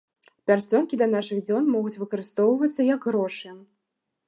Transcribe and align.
Пярсцёнкі 0.51 0.97
да 1.01 1.07
нашых 1.15 1.43
дзён 1.51 1.69
могуць 1.75 1.99
выкарыстоўвацца 2.05 2.81
як 2.93 3.01
грошы. 3.11 3.49